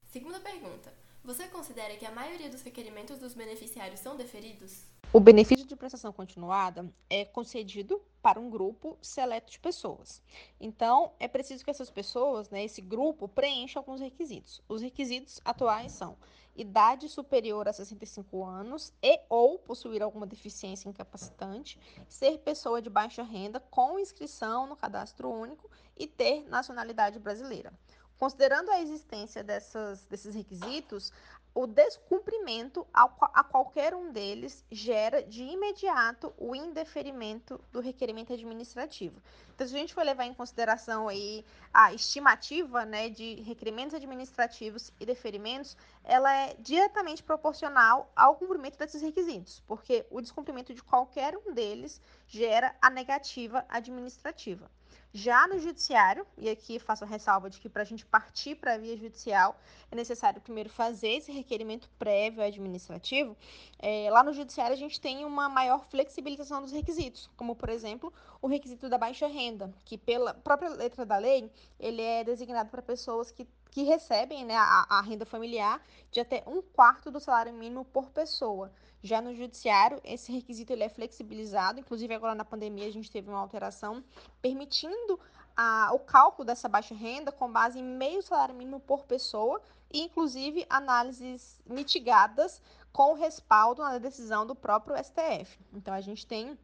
Segunda 0.08 0.40
pergunta. 0.40 0.94
Você 1.26 1.46
considera 1.50 1.98
que 1.98 2.06
a 2.06 2.12
maioria 2.12 2.50
dos 2.50 2.62
requerimentos 2.62 3.20
dos 3.20 3.34
beneficiários 3.34 4.00
são 4.00 4.16
deferidos? 4.16 4.86
O 5.14 5.20
benefício 5.20 5.68
de 5.68 5.76
prestação 5.76 6.14
continuada 6.14 6.90
é 7.10 7.26
concedido 7.26 8.02
para 8.22 8.40
um 8.40 8.50
grupo 8.50 8.98
seleto 9.02 9.52
de 9.52 9.60
pessoas. 9.60 10.22
Então, 10.58 11.12
é 11.20 11.28
preciso 11.28 11.66
que 11.66 11.70
essas 11.70 11.90
pessoas, 11.90 12.50
né, 12.50 12.64
esse 12.64 12.80
grupo, 12.80 13.28
preencha 13.28 13.78
alguns 13.78 14.00
requisitos. 14.00 14.62
Os 14.70 14.82
requisitos 14.82 15.42
atuais 15.44 15.92
são 15.92 16.16
idade 16.56 17.10
superior 17.10 17.68
a 17.68 17.74
65 17.74 18.42
anos 18.46 18.94
e 19.04 19.20
ou 19.28 19.60
possuir 19.60 20.02
alguma 20.02 20.26
deficiência 20.26 20.88
incapacitante, 20.88 21.78
ser 22.08 22.38
pessoa 22.38 22.82
de 22.82 22.90
baixa 22.90 23.22
renda 23.22 23.60
com 23.60 24.00
inscrição 24.00 24.66
no 24.66 24.78
cadastro 24.78 25.30
único 25.30 25.70
e 25.98 26.08
ter 26.08 26.48
nacionalidade 26.48 27.20
brasileira. 27.20 27.74
Considerando 28.22 28.70
a 28.70 28.80
existência 28.80 29.44
dessas, 29.44 30.06
desses 30.06 30.36
requisitos, 30.36 31.12
o 31.54 31.68
descumprimento 31.68 32.88
a 32.94 33.44
qualquer 33.44 33.94
um 33.94 34.12
deles 34.12 34.64
gera 34.72 35.22
de 35.22 35.44
imediato 35.44 36.34
o 36.38 36.56
indeferimento 36.56 37.60
do 37.72 37.82
requerimento 37.82 38.32
administrativo. 38.32 39.22
Então, 39.54 39.68
se 39.68 39.76
a 39.76 39.80
gente 39.80 39.94
for 39.94 40.04
levar 40.04 40.26
em 40.26 40.34
consideração 40.34 41.10
aí 41.10 41.46
a 41.74 41.94
estimativa 41.94 42.86
né, 42.86 43.10
de 43.10 43.36
requerimentos 43.42 43.94
administrativos 43.94 44.92
e 45.00 45.06
deferimentos, 45.06 45.76
ela 46.04 46.34
é 46.34 46.56
diretamente 46.60 47.24
proporcional 47.24 48.12
ao 48.16 48.36
cumprimento 48.36 48.78
desses 48.78 49.02
requisitos, 49.02 49.62
porque 49.68 50.06
o 50.10 50.22
descumprimento 50.22 50.74
de 50.74 50.84
qualquer 50.84 51.38
um 51.38 51.54
deles 51.54 52.02
gera 52.28 52.76
a 52.82 52.90
negativa 52.90 53.66
administrativa. 53.70 54.70
Já 55.14 55.46
no 55.46 55.60
judiciário, 55.60 56.26
e 56.38 56.50
aqui 56.50 56.80
faço 56.80 57.04
a 57.04 57.08
ressalva 57.08 57.50
de 57.50 57.60
que 57.60 57.68
para 57.68 57.82
a 57.82 57.86
gente 57.86 58.06
partir 58.06 58.56
para 58.56 58.76
a 58.76 58.78
via 58.78 58.96
judicial 58.96 59.60
é 59.92 59.96
necessário 59.96 60.40
primeiro 60.40 60.70
fazer 60.70 61.10
esse 61.10 61.34
requerimento 61.34 61.90
prévio 62.00 62.42
administrativo. 62.42 63.36
É, 63.78 64.10
lá 64.10 64.24
no 64.24 64.32
judiciário 64.32 64.74
a 64.74 64.78
gente 64.78 65.02
tem 65.02 65.26
uma 65.26 65.50
maior 65.50 65.84
flexibilização 65.90 66.62
dos 66.62 66.72
requisitos, 66.72 67.30
como 67.36 67.58
por 67.58 67.68
exemplo 67.68 68.14
o 68.42 68.48
requisito 68.48 68.88
da 68.88 68.98
baixa 68.98 69.28
renda, 69.28 69.74
que 69.84 69.98
pela 69.98 70.34
própria 70.34 70.70
letra 70.70 71.06
da 71.06 71.18
lei 71.18 71.52
ele 71.78 72.02
é 72.02 72.24
designado 72.24 72.70
para 72.70 72.82
pessoas 72.82 73.32
que 73.32 73.46
que 73.72 73.84
recebem 73.84 74.46
né, 74.46 74.56
a, 74.56 74.86
a, 74.90 75.02
renda 75.02 75.26
familiar 75.26 75.82
de 76.12 76.20
até 76.20 76.44
um 76.46 76.62
quarto 76.62 77.10
do 77.10 77.20
salário 77.20 77.54
mínimo 77.54 77.86
por 77.86 78.12
pessoa. 78.12 78.72
Já 79.02 79.22
no 79.22 79.34
judiciário, 79.34 80.00
esse 80.04 80.32
requisito 80.32 80.74
ele 80.74 80.84
é 80.84 80.90
flexibilizado, 80.90 81.80
inclusive 81.80 82.14
agora 82.14 82.36
na 82.36 82.46
pandemia 82.46 82.86
a 82.86 82.92
gente 82.92 83.10
teve 83.10 83.30
uma 83.30 83.40
alteração 83.40 84.04
permitindo 84.42 85.20
a, 85.56 85.90
o 85.94 86.00
cálculo 86.00 86.46
dessa 86.46 86.68
baixa 86.68 86.94
renda 86.94 87.32
com 87.32 87.52
base 87.52 87.80
em 87.80 87.84
meio 87.84 88.22
salário 88.22 88.54
mínimo 88.54 88.80
por 88.82 89.06
pessoa 89.06 89.62
e, 89.90 90.02
inclusive, 90.02 90.66
análises 90.70 91.60
mitigadas 91.66 92.62
com 92.92 93.14
respaldo 93.14 93.82
na 93.82 93.98
decisão 93.98 94.46
do 94.46 94.54
próprio 94.54 94.96
STF. 95.02 95.58
Então, 95.74 95.94
a 95.94 96.02
gente 96.02 96.28
tem 96.28 96.58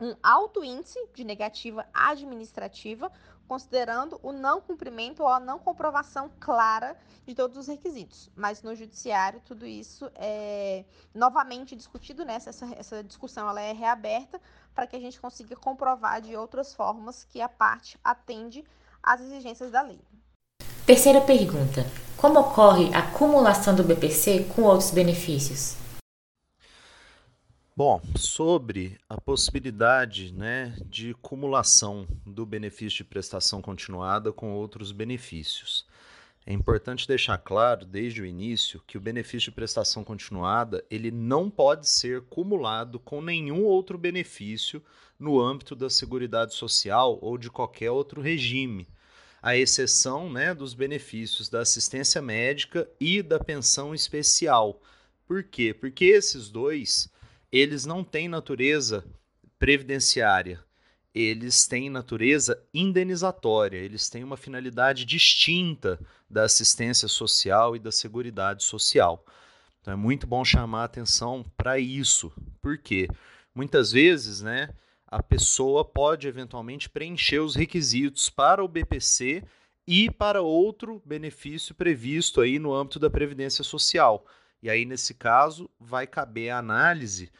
um 0.00 0.14
alto 0.22 0.62
índice 0.62 0.98
de 1.14 1.24
negativa 1.24 1.86
administrativa, 1.92 3.10
considerando 3.46 4.18
o 4.22 4.32
não 4.32 4.60
cumprimento 4.60 5.22
ou 5.22 5.28
a 5.28 5.40
não 5.40 5.58
comprovação 5.58 6.30
clara 6.40 6.96
de 7.26 7.34
todos 7.34 7.56
os 7.56 7.66
requisitos. 7.66 8.30
Mas 8.36 8.62
no 8.62 8.74
judiciário, 8.74 9.40
tudo 9.44 9.66
isso 9.66 10.10
é 10.14 10.84
novamente 11.14 11.74
discutido, 11.74 12.24
né? 12.24 12.34
essa, 12.34 12.66
essa 12.76 13.02
discussão 13.02 13.48
ela 13.48 13.60
é 13.60 13.72
reaberta 13.72 14.40
para 14.74 14.86
que 14.86 14.96
a 14.96 15.00
gente 15.00 15.20
consiga 15.20 15.56
comprovar 15.56 16.20
de 16.20 16.36
outras 16.36 16.74
formas 16.74 17.24
que 17.24 17.40
a 17.40 17.48
parte 17.48 17.98
atende 18.04 18.64
às 19.02 19.20
exigências 19.20 19.70
da 19.70 19.82
lei. 19.82 20.00
Terceira 20.84 21.20
pergunta: 21.20 21.84
Como 22.16 22.38
ocorre 22.38 22.94
a 22.94 23.00
acumulação 23.00 23.74
do 23.74 23.82
BPC 23.82 24.50
com 24.54 24.62
outros 24.62 24.90
benefícios? 24.90 25.85
Bom, 27.78 28.00
sobre 28.16 28.96
a 29.06 29.20
possibilidade 29.20 30.32
né, 30.32 30.74
de 30.86 31.12
cumulação 31.20 32.06
do 32.24 32.46
benefício 32.46 32.96
de 32.96 33.04
prestação 33.04 33.60
continuada 33.60 34.32
com 34.32 34.54
outros 34.54 34.92
benefícios. 34.92 35.84
É 36.46 36.54
importante 36.54 37.06
deixar 37.06 37.36
claro 37.36 37.84
desde 37.84 38.22
o 38.22 38.24
início 38.24 38.82
que 38.86 38.96
o 38.96 39.00
benefício 39.00 39.50
de 39.50 39.56
prestação 39.56 40.02
continuada 40.02 40.82
ele 40.90 41.10
não 41.10 41.50
pode 41.50 41.86
ser 41.86 42.22
cumulado 42.22 42.98
com 42.98 43.20
nenhum 43.20 43.62
outro 43.64 43.98
benefício 43.98 44.82
no 45.18 45.38
âmbito 45.38 45.76
da 45.76 45.90
Seguridade 45.90 46.54
Social 46.54 47.18
ou 47.20 47.36
de 47.36 47.50
qualquer 47.50 47.90
outro 47.90 48.22
regime, 48.22 48.88
à 49.42 49.54
exceção 49.54 50.32
né, 50.32 50.54
dos 50.54 50.72
benefícios 50.72 51.50
da 51.50 51.60
assistência 51.60 52.22
médica 52.22 52.88
e 52.98 53.20
da 53.20 53.38
pensão 53.38 53.94
especial. 53.94 54.80
Por 55.26 55.44
quê? 55.44 55.74
Porque 55.74 56.06
esses 56.06 56.48
dois 56.48 57.14
eles 57.50 57.84
não 57.84 58.02
têm 58.04 58.28
natureza 58.28 59.04
previdenciária, 59.58 60.62
eles 61.14 61.66
têm 61.66 61.88
natureza 61.88 62.62
indenizatória, 62.74 63.78
eles 63.78 64.10
têm 64.10 64.22
uma 64.22 64.36
finalidade 64.36 65.04
distinta 65.04 65.98
da 66.28 66.42
assistência 66.42 67.08
social 67.08 67.74
e 67.74 67.78
da 67.78 67.90
seguridade 67.90 68.64
social. 68.64 69.24
Então 69.80 69.94
é 69.94 69.96
muito 69.96 70.26
bom 70.26 70.44
chamar 70.44 70.82
a 70.82 70.84
atenção 70.84 71.44
para 71.56 71.78
isso, 71.78 72.32
porque 72.60 73.08
muitas 73.54 73.92
vezes, 73.92 74.42
né, 74.42 74.74
a 75.06 75.22
pessoa 75.22 75.84
pode 75.84 76.26
eventualmente 76.26 76.90
preencher 76.90 77.38
os 77.38 77.54
requisitos 77.54 78.28
para 78.28 78.62
o 78.62 78.68
BPC 78.68 79.42
e 79.86 80.10
para 80.10 80.42
outro 80.42 81.00
benefício 81.04 81.74
previsto 81.74 82.40
aí 82.40 82.58
no 82.58 82.74
âmbito 82.74 82.98
da 82.98 83.08
previdência 83.08 83.62
social. 83.62 84.26
E 84.62 84.70
aí 84.70 84.84
nesse 84.84 85.14
caso 85.14 85.70
vai 85.78 86.06
caber 86.06 86.50
a 86.50 86.58
análise 86.58 87.30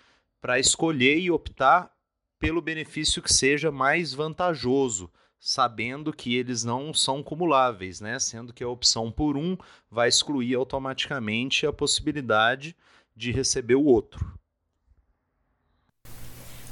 para 0.40 0.58
escolher 0.58 1.18
e 1.18 1.30
optar 1.30 1.90
pelo 2.38 2.60
benefício 2.60 3.22
que 3.22 3.32
seja 3.32 3.72
mais 3.72 4.12
vantajoso, 4.12 5.10
sabendo 5.40 6.12
que 6.12 6.36
eles 6.36 6.64
não 6.64 6.92
são 6.92 7.22
cumuláveis, 7.22 8.00
né? 8.00 8.18
Sendo 8.18 8.52
que 8.52 8.62
a 8.62 8.68
opção 8.68 9.10
por 9.10 9.36
um 9.36 9.56
vai 9.90 10.08
excluir 10.08 10.54
automaticamente 10.54 11.66
a 11.66 11.72
possibilidade 11.72 12.76
de 13.14 13.32
receber 13.32 13.74
o 13.74 13.84
outro. 13.84 14.36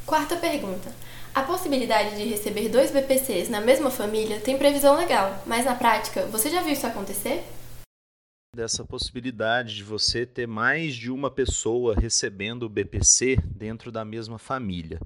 Quarta 0.07 0.37
pergunta. 0.37 0.95
A 1.35 1.43
possibilidade 1.43 2.17
de 2.17 2.29
receber 2.29 2.69
dois 2.69 2.93
BPCs 2.93 3.49
na 3.49 3.61
mesma 3.61 3.91
família 3.91 4.39
tem 4.39 4.57
previsão 4.57 4.97
legal, 4.97 5.43
mas 5.47 5.65
na 5.65 5.75
prática, 5.75 6.27
você 6.27 6.49
já 6.49 6.63
viu 6.63 6.73
isso 6.73 6.87
acontecer? 6.87 7.43
Dessa 8.55 8.85
possibilidade 8.85 9.75
de 9.75 9.83
você 9.83 10.25
ter 10.25 10.47
mais 10.47 10.95
de 10.95 11.11
uma 11.11 11.31
pessoa 11.31 11.95
recebendo 11.95 12.63
o 12.65 12.69
BPC 12.69 13.37
dentro 13.45 13.91
da 13.91 14.05
mesma 14.05 14.39
família. 14.39 15.01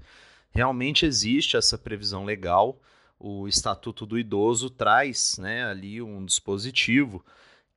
Realmente 0.50 1.06
existe 1.06 1.56
essa 1.56 1.78
previsão 1.78 2.24
legal. 2.24 2.80
O 3.18 3.48
Estatuto 3.48 4.06
do 4.06 4.18
Idoso 4.18 4.70
traz 4.70 5.38
né, 5.38 5.64
ali 5.64 6.00
um 6.00 6.24
dispositivo 6.24 7.24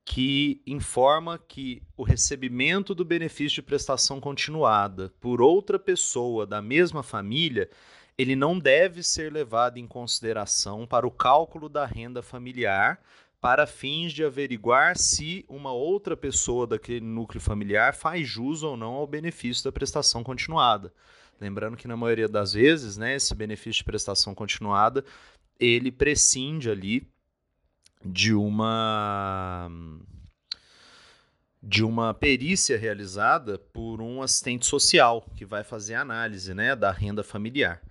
que 0.03 0.61
informa 0.65 1.37
que 1.37 1.81
o 1.95 2.03
recebimento 2.03 2.93
do 2.93 3.05
benefício 3.05 3.55
de 3.55 3.61
prestação 3.61 4.19
continuada 4.19 5.13
por 5.21 5.41
outra 5.41 5.79
pessoa 5.79 6.45
da 6.45 6.61
mesma 6.61 7.03
família, 7.03 7.69
ele 8.17 8.35
não 8.35 8.59
deve 8.59 9.03
ser 9.03 9.31
levado 9.31 9.77
em 9.77 9.87
consideração 9.87 10.85
para 10.85 11.07
o 11.07 11.11
cálculo 11.11 11.69
da 11.69 11.85
renda 11.85 12.21
familiar, 12.21 12.99
para 13.41 13.65
fins 13.65 14.13
de 14.13 14.23
averiguar 14.23 14.95
se 14.95 15.43
uma 15.49 15.73
outra 15.73 16.15
pessoa 16.15 16.67
daquele 16.67 17.03
núcleo 17.03 17.41
familiar 17.41 17.95
faz 17.95 18.27
jus 18.27 18.61
ou 18.61 18.77
não 18.77 18.93
ao 18.93 19.07
benefício 19.07 19.63
da 19.63 19.71
prestação 19.71 20.23
continuada. 20.23 20.93
Lembrando 21.39 21.75
que 21.75 21.87
na 21.87 21.97
maioria 21.97 22.27
das 22.27 22.53
vezes, 22.53 22.97
né, 22.97 23.15
esse 23.15 23.33
benefício 23.33 23.79
de 23.79 23.83
prestação 23.83 24.35
continuada, 24.35 25.03
ele 25.59 25.91
prescinde 25.91 26.69
ali 26.69 27.07
de 28.05 28.31
uma 28.31 29.69
de 31.63 31.83
uma 31.83 32.13
perícia 32.13 32.77
realizada 32.77 33.57
por 33.57 34.01
um 34.01 34.21
assistente 34.21 34.65
social 34.65 35.27
que 35.35 35.45
vai 35.45 35.63
fazer 35.63 35.93
a 35.93 36.01
análise, 36.01 36.53
né, 36.53 36.75
da 36.75 36.91
renda 36.91 37.23
familiar. 37.23 37.81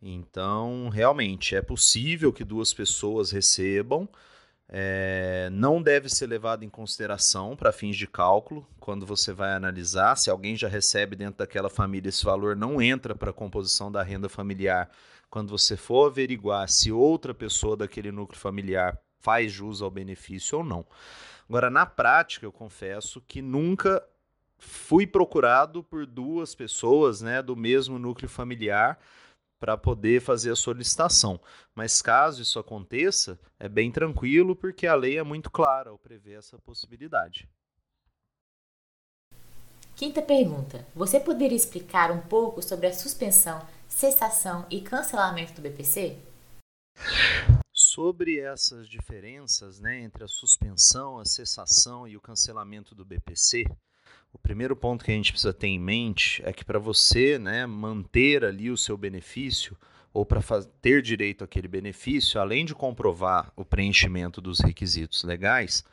Então, 0.00 0.88
realmente 0.88 1.56
é 1.56 1.62
possível 1.62 2.32
que 2.32 2.44
duas 2.44 2.72
pessoas 2.72 3.32
recebam 3.32 4.08
é, 4.70 5.48
não 5.50 5.80
deve 5.80 6.10
ser 6.10 6.26
levado 6.26 6.62
em 6.62 6.68
consideração 6.68 7.56
para 7.56 7.72
fins 7.72 7.96
de 7.96 8.06
cálculo 8.06 8.66
quando 8.78 9.06
você 9.06 9.32
vai 9.32 9.52
analisar. 9.52 10.16
Se 10.16 10.28
alguém 10.28 10.56
já 10.56 10.68
recebe 10.68 11.16
dentro 11.16 11.38
daquela 11.38 11.70
família, 11.70 12.10
esse 12.10 12.24
valor 12.24 12.54
não 12.54 12.80
entra 12.80 13.14
para 13.14 13.30
a 13.30 13.34
composição 13.34 13.90
da 13.90 14.02
renda 14.02 14.28
familiar. 14.28 14.90
Quando 15.30 15.50
você 15.50 15.76
for 15.76 16.06
averiguar 16.06 16.68
se 16.68 16.92
outra 16.92 17.32
pessoa 17.32 17.76
daquele 17.76 18.12
núcleo 18.12 18.38
familiar 18.38 18.98
faz 19.20 19.52
jus 19.52 19.80
ao 19.80 19.90
benefício 19.90 20.58
ou 20.58 20.64
não. 20.64 20.86
Agora, 21.48 21.70
na 21.70 21.86
prática, 21.86 22.44
eu 22.44 22.52
confesso 22.52 23.22
que 23.26 23.40
nunca 23.40 24.04
fui 24.58 25.06
procurado 25.06 25.82
por 25.82 26.04
duas 26.04 26.54
pessoas 26.54 27.22
né, 27.22 27.40
do 27.40 27.56
mesmo 27.56 27.98
núcleo 27.98 28.28
familiar 28.28 28.98
para 29.58 29.76
poder 29.76 30.20
fazer 30.20 30.50
a 30.50 30.56
solicitação. 30.56 31.40
Mas 31.74 32.00
caso 32.00 32.42
isso 32.42 32.58
aconteça, 32.58 33.38
é 33.58 33.68
bem 33.68 33.90
tranquilo, 33.90 34.54
porque 34.54 34.86
a 34.86 34.94
lei 34.94 35.18
é 35.18 35.22
muito 35.22 35.50
clara 35.50 35.90
ao 35.90 35.98
prever 35.98 36.38
essa 36.38 36.58
possibilidade. 36.58 37.48
Quinta 39.98 40.22
pergunta: 40.22 40.86
Você 40.94 41.18
poderia 41.18 41.56
explicar 41.56 42.12
um 42.12 42.20
pouco 42.20 42.62
sobre 42.62 42.86
a 42.86 42.92
suspensão, 42.92 43.66
cessação 43.88 44.64
e 44.70 44.80
cancelamento 44.80 45.54
do 45.54 45.62
BPC? 45.62 46.16
Sobre 47.72 48.38
essas 48.38 48.88
diferenças 48.88 49.80
né, 49.80 50.00
entre 50.00 50.22
a 50.22 50.28
suspensão, 50.28 51.18
a 51.18 51.24
cessação 51.24 52.06
e 52.06 52.16
o 52.16 52.20
cancelamento 52.20 52.94
do 52.94 53.04
BPC, 53.04 53.64
o 54.32 54.38
primeiro 54.38 54.76
ponto 54.76 55.04
que 55.04 55.10
a 55.10 55.14
gente 55.14 55.32
precisa 55.32 55.52
ter 55.52 55.68
em 55.68 55.78
mente 55.78 56.42
é 56.44 56.52
que 56.52 56.64
para 56.64 56.78
você 56.78 57.38
né, 57.38 57.66
manter 57.66 58.44
ali 58.44 58.70
o 58.70 58.76
seu 58.76 58.96
benefício 58.96 59.76
ou 60.12 60.24
para 60.24 60.42
ter 60.80 61.02
direito 61.02 61.44
àquele 61.44 61.68
benefício, 61.68 62.40
além 62.40 62.64
de 62.64 62.74
comprovar 62.74 63.52
o 63.56 63.64
preenchimento 63.64 64.40
dos 64.40 64.60
requisitos 64.60 65.22
legais, 65.22 65.84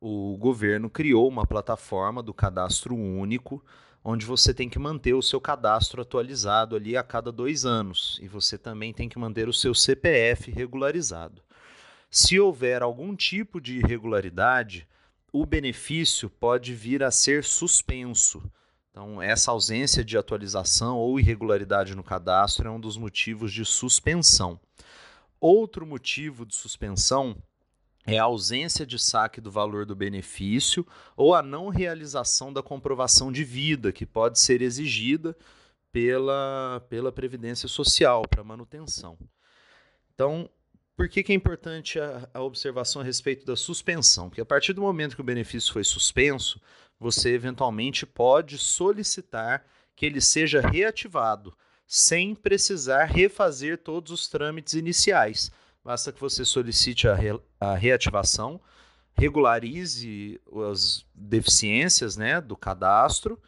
o 0.00 0.36
governo 0.38 0.88
criou 0.88 1.28
uma 1.28 1.46
plataforma 1.46 2.22
do 2.22 2.32
cadastro 2.32 2.94
único, 2.96 3.62
onde 4.02 4.24
você 4.24 4.54
tem 4.54 4.68
que 4.68 4.78
manter 4.78 5.12
o 5.12 5.22
seu 5.22 5.40
cadastro 5.40 6.00
atualizado 6.00 6.74
ali 6.74 6.96
a 6.96 7.02
cada 7.02 7.30
dois 7.30 7.66
anos 7.66 8.18
e 8.22 8.26
você 8.26 8.56
também 8.56 8.94
tem 8.94 9.08
que 9.08 9.18
manter 9.18 9.46
o 9.48 9.52
seu 9.52 9.74
CPF 9.74 10.50
regularizado. 10.50 11.42
Se 12.10 12.40
houver 12.40 12.82
algum 12.82 13.14
tipo 13.14 13.60
de 13.60 13.76
irregularidade, 13.76 14.88
o 15.32 15.46
benefício 15.46 16.28
pode 16.28 16.74
vir 16.74 17.02
a 17.02 17.10
ser 17.10 17.44
suspenso. 17.44 18.42
Então, 18.90 19.22
essa 19.22 19.50
ausência 19.50 20.04
de 20.04 20.18
atualização 20.18 20.98
ou 20.98 21.18
irregularidade 21.18 21.94
no 21.94 22.02
cadastro 22.02 22.68
é 22.68 22.70
um 22.70 22.80
dos 22.80 22.96
motivos 22.96 23.52
de 23.52 23.64
suspensão. 23.64 24.58
Outro 25.40 25.86
motivo 25.86 26.44
de 26.44 26.54
suspensão 26.54 27.36
é 28.04 28.18
a 28.18 28.24
ausência 28.24 28.84
de 28.84 28.98
saque 28.98 29.40
do 29.40 29.50
valor 29.50 29.86
do 29.86 29.94
benefício 29.94 30.86
ou 31.16 31.34
a 31.34 31.42
não 31.42 31.68
realização 31.68 32.52
da 32.52 32.62
comprovação 32.62 33.30
de 33.30 33.44
vida, 33.44 33.92
que 33.92 34.04
pode 34.04 34.40
ser 34.40 34.60
exigida 34.60 35.36
pela, 35.92 36.84
pela 36.88 37.12
Previdência 37.12 37.68
Social 37.68 38.22
para 38.28 38.44
manutenção. 38.44 39.16
Então, 40.14 40.50
por 41.00 41.08
que, 41.08 41.22
que 41.22 41.32
é 41.32 41.34
importante 41.34 41.98
a, 41.98 42.28
a, 42.34 42.42
observação 42.42 43.00
a 43.00 43.04
respeito 43.06 43.46
da 43.46 43.56
suspensão? 43.56 44.28
Porque 44.28 44.42
a 44.42 44.44
partir 44.44 44.74
do 44.74 44.82
momento 44.82 45.14
que 45.14 45.22
o 45.22 45.24
benefício 45.24 45.72
foi 45.72 45.82
suspenso, 45.82 46.60
você 46.98 47.30
eventualmente 47.30 48.04
pode 48.04 48.58
solicitar 48.58 49.64
que 49.96 50.04
ele 50.04 50.20
seja 50.20 50.60
reativado, 50.60 51.56
sem 51.86 52.34
precisar 52.34 53.06
refazer 53.06 53.78
todos 53.78 54.12
os 54.12 54.28
trâmites 54.28 54.74
iniciais. 54.74 55.50
basta 55.82 56.12
que 56.12 56.20
você 56.20 56.44
solicite 56.44 57.08
a, 57.08 57.14
re, 57.14 57.40
a 57.58 57.74
reativação, 57.74 58.60
regularize 59.14 60.38
as 60.70 61.06
deficiências 61.14 62.18
né, 62.18 62.42
do 62.42 62.58
cadastro 62.58 63.40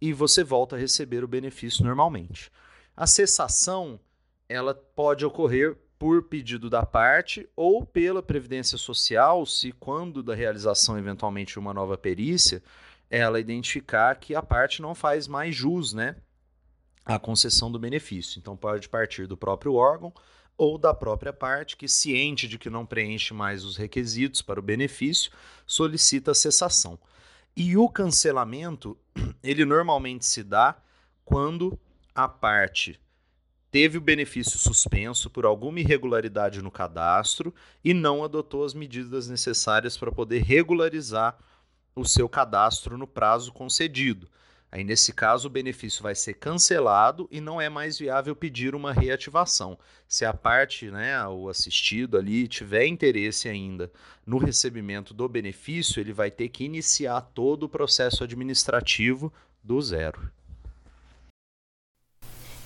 e 0.00 0.14
você 0.14 0.42
volta 0.42 0.76
a 0.76 0.78
receber 0.78 1.22
o 1.22 1.28
benefício 1.28 1.84
normalmente. 1.84 2.50
A 2.96 3.06
cessação 3.06 4.00
ela 4.48 4.74
pode 4.74 5.26
ocorrer 5.26 5.76
por 6.04 6.22
pedido 6.24 6.68
da 6.68 6.84
parte 6.84 7.48
ou 7.56 7.82
pela 7.82 8.22
Previdência 8.22 8.76
Social, 8.76 9.46
se 9.46 9.72
quando 9.72 10.22
da 10.22 10.34
realização 10.34 10.98
eventualmente 10.98 11.54
de 11.54 11.58
uma 11.58 11.72
nova 11.72 11.96
perícia, 11.96 12.62
ela 13.08 13.40
identificar 13.40 14.14
que 14.16 14.34
a 14.34 14.42
parte 14.42 14.82
não 14.82 14.94
faz 14.94 15.26
mais 15.26 15.56
jus, 15.56 15.94
né, 15.94 16.16
à 17.06 17.18
concessão 17.18 17.72
do 17.72 17.78
benefício. 17.78 18.38
Então 18.38 18.54
pode 18.54 18.86
partir 18.86 19.26
do 19.26 19.34
próprio 19.34 19.72
órgão 19.72 20.12
ou 20.58 20.76
da 20.76 20.92
própria 20.92 21.32
parte 21.32 21.74
que 21.74 21.88
ciente 21.88 22.46
de 22.46 22.58
que 22.58 22.68
não 22.68 22.84
preenche 22.84 23.32
mais 23.32 23.64
os 23.64 23.78
requisitos 23.78 24.42
para 24.42 24.60
o 24.60 24.62
benefício, 24.62 25.32
solicita 25.66 26.32
a 26.32 26.34
cessação. 26.34 26.98
E 27.56 27.78
o 27.78 27.88
cancelamento, 27.88 28.94
ele 29.42 29.64
normalmente 29.64 30.26
se 30.26 30.42
dá 30.42 30.76
quando 31.24 31.80
a 32.14 32.28
parte 32.28 33.00
teve 33.74 33.98
o 33.98 34.00
benefício 34.00 34.56
suspenso 34.56 35.28
por 35.28 35.44
alguma 35.44 35.80
irregularidade 35.80 36.62
no 36.62 36.70
cadastro 36.70 37.52
e 37.84 37.92
não 37.92 38.22
adotou 38.22 38.64
as 38.64 38.72
medidas 38.72 39.28
necessárias 39.28 39.96
para 39.96 40.12
poder 40.12 40.44
regularizar 40.44 41.36
o 41.92 42.04
seu 42.04 42.28
cadastro 42.28 42.96
no 42.96 43.04
prazo 43.04 43.52
concedido. 43.52 44.28
Aí, 44.70 44.84
nesse 44.84 45.12
caso, 45.12 45.48
o 45.48 45.50
benefício 45.50 46.04
vai 46.04 46.14
ser 46.14 46.34
cancelado 46.34 47.28
e 47.32 47.40
não 47.40 47.60
é 47.60 47.68
mais 47.68 47.98
viável 47.98 48.36
pedir 48.36 48.76
uma 48.76 48.92
reativação. 48.92 49.76
Se 50.06 50.24
a 50.24 50.32
parte, 50.32 50.88
né, 50.88 51.26
o 51.26 51.48
assistido 51.48 52.16
ali, 52.16 52.46
tiver 52.46 52.86
interesse 52.86 53.48
ainda 53.48 53.90
no 54.24 54.38
recebimento 54.38 55.12
do 55.12 55.28
benefício, 55.28 55.98
ele 55.98 56.12
vai 56.12 56.30
ter 56.30 56.48
que 56.48 56.62
iniciar 56.62 57.20
todo 57.20 57.64
o 57.64 57.68
processo 57.68 58.22
administrativo 58.22 59.32
do 59.64 59.82
zero. 59.82 60.30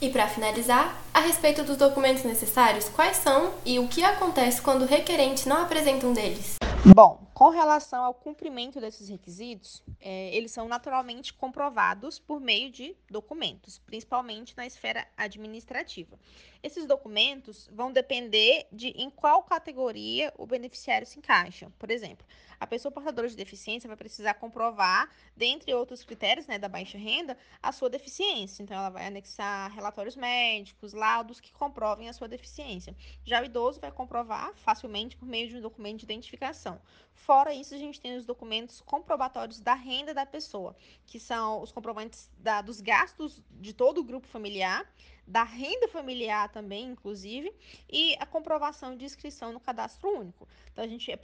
E 0.01 0.11
para 0.11 0.29
finalizar, 0.29 0.97
a 1.13 1.19
respeito 1.19 1.65
dos 1.65 1.77
documentos 1.77 2.23
necessários, 2.23 2.89
quais 2.89 3.17
são 3.17 3.51
e 3.67 3.81
o 3.81 3.89
que 3.89 4.05
acontece 4.05 4.63
quando 4.63 4.83
o 4.83 4.87
requerente 4.87 5.49
não 5.49 5.63
apresenta 5.63 6.07
um 6.07 6.13
deles? 6.13 6.55
Bom, 6.85 7.19
com 7.39 7.51
relação 7.51 8.03
ao 8.03 8.13
cumprimento 8.13 8.81
desses 8.81 9.09
requisitos, 9.09 9.81
é, 10.01 10.35
eles 10.35 10.51
são 10.51 10.67
naturalmente 10.67 11.33
comprovados 11.33 12.19
por 12.19 12.41
meio 12.41 12.69
de 12.69 12.97
documentos, 13.09 13.79
principalmente 13.79 14.57
na 14.57 14.67
esfera 14.67 15.07
administrativa. 15.17 16.19
Esses 16.65 16.85
documentos 16.85 17.71
vão 17.73 17.93
depender 17.93 18.67
de 18.73 18.89
em 18.89 19.09
qual 19.09 19.45
categoria 19.45 20.35
o 20.37 20.47
beneficiário 20.47 21.07
se 21.07 21.21
encaixa. 21.21 21.71
Por 21.79 21.93
exemplo, 21.93 22.27
a 22.59 22.67
pessoa 22.67 22.91
portadora 22.91 23.29
de 23.29 23.37
deficiência 23.37 23.87
vai 23.87 23.97
precisar 23.97 24.35
comprovar, 24.35 25.09
dentre 25.37 25.73
outros 25.73 26.03
critérios 26.03 26.49
né, 26.49 26.59
da 26.59 26.69
baixa 26.69 26.99
renda, 26.99 27.39
a 27.63 27.71
sua 27.71 27.89
deficiência. 27.89 28.65
Então, 28.65 28.77
ela 28.77 28.91
vai 28.91 29.07
anexar 29.07 29.73
relatórios 29.73 30.17
médicos, 30.17 30.93
laudos 30.93 31.41
que 31.41 31.53
comprovem 31.53 32.09
a 32.09 32.13
sua 32.13 32.27
deficiência. 32.27 32.97
Já 33.25 33.41
o 33.41 33.45
idoso 33.45 33.81
vai 33.81 33.93
comprovar 33.93 34.53
facilmente 34.57 35.17
por 35.17 35.27
meio 35.27 35.49
de 35.49 35.57
um 35.57 35.61
documento 35.61 35.99
de 35.99 36.05
identificação. 36.05 36.81
Fora 37.29 37.53
isso, 37.53 37.75
a 37.75 37.79
gente 37.79 38.01
tem 38.01 38.17
os 38.17 38.25
documentos 38.25 38.81
comprobatórios 38.81 39.61
da 39.61 39.75
renda 39.75 40.15
da 40.15 40.25
pessoa, 40.25 40.75
que 41.05 41.21
são 41.21 41.61
os 41.61 41.71
comprovantes 41.71 42.31
da, 42.39 42.63
dos 42.63 42.81
gastos 42.81 43.43
de 43.51 43.75
todo 43.75 43.99
o 43.99 44.03
grupo 44.03 44.27
familiar 44.27 44.91
da 45.27 45.43
renda 45.43 45.87
familiar 45.89 46.49
também, 46.49 46.87
inclusive, 46.87 47.53
e 47.87 48.17
a 48.19 48.25
comprovação 48.25 48.97
de 48.97 49.05
inscrição 49.05 49.53
no 49.53 49.61
cadastro 49.61 50.09
único. 50.09 50.49
Então, 50.73 50.83
a 50.83 50.89
gente 50.89 51.13
é, 51.13 51.19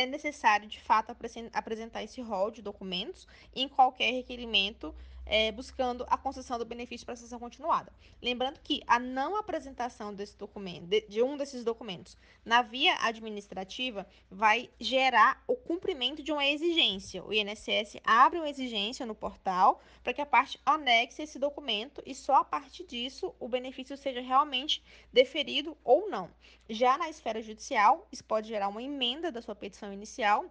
é, 0.00 0.06
necessário, 0.06 0.66
de 0.66 0.80
fato, 0.80 1.14
apresentar 1.52 2.02
esse 2.02 2.22
rol 2.22 2.50
de 2.50 2.62
documentos 2.62 3.28
em 3.54 3.68
qualquer 3.68 4.10
requerimento 4.10 4.94
é, 5.24 5.52
buscando 5.52 6.04
a 6.08 6.16
concessão 6.16 6.58
do 6.58 6.64
benefício 6.64 6.98
de 6.98 7.06
prestação 7.06 7.38
continuada. 7.38 7.92
Lembrando 8.20 8.60
que 8.60 8.82
a 8.86 8.98
não 8.98 9.36
apresentação 9.36 10.14
desse 10.14 10.36
documento, 10.36 10.86
de, 10.86 11.02
de, 11.02 11.22
um 11.22 11.36
desses 11.36 11.64
documentos 11.64 12.16
na 12.44 12.62
via 12.62 12.96
administrativa 13.00 14.06
vai 14.30 14.70
gerar 14.80 15.42
o 15.46 15.56
cumprimento 15.56 16.22
de 16.22 16.32
uma 16.32 16.46
exigência. 16.46 17.24
O 17.24 17.32
INSS 17.32 17.96
abre 18.04 18.38
uma 18.38 18.48
exigência 18.48 19.06
no 19.06 19.14
portal 19.14 19.80
para 20.02 20.12
que 20.12 20.20
a 20.20 20.26
parte 20.26 20.60
anexe 20.64 21.22
esse 21.22 21.38
documento 21.38 22.02
e 22.04 22.14
só 22.14 22.36
a 22.36 22.44
partir 22.44 22.84
disso 22.84 23.34
o 23.38 23.48
benefício 23.48 23.96
seja 23.96 24.20
realmente 24.20 24.82
deferido 25.12 25.76
ou 25.84 26.08
não. 26.08 26.30
Já 26.68 26.96
na 26.98 27.08
esfera 27.08 27.42
judicial, 27.42 28.06
isso 28.10 28.24
pode 28.24 28.48
gerar 28.48 28.68
uma 28.68 28.82
emenda 28.82 29.30
da 29.30 29.42
sua 29.42 29.54
petição 29.54 29.92
inicial 29.92 30.50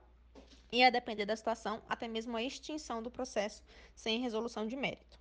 e, 0.71 0.83
a 0.83 0.89
depender 0.89 1.25
da 1.25 1.35
situação, 1.35 1.83
até 1.87 2.07
mesmo 2.07 2.35
a 2.37 2.43
extinção 2.43 3.03
do 3.03 3.11
processo 3.11 3.63
sem 3.95 4.19
resolução 4.19 4.67
de 4.67 4.75
mérito. 4.75 5.20